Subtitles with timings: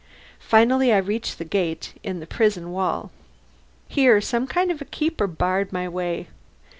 [0.39, 3.11] Finally I reached the gate in the prison wall.
[3.87, 6.27] Here some kind of a keeper barred my way.